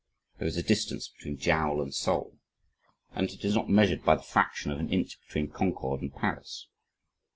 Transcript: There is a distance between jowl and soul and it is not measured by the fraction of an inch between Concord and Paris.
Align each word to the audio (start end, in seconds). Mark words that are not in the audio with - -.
There 0.39 0.47
is 0.47 0.57
a 0.57 0.63
distance 0.63 1.09
between 1.09 1.37
jowl 1.37 1.79
and 1.79 1.93
soul 1.93 2.39
and 3.11 3.29
it 3.29 3.45
is 3.45 3.53
not 3.53 3.69
measured 3.69 4.03
by 4.03 4.15
the 4.15 4.23
fraction 4.23 4.71
of 4.71 4.79
an 4.79 4.89
inch 4.91 5.19
between 5.27 5.51
Concord 5.51 6.01
and 6.01 6.11
Paris. 6.11 6.65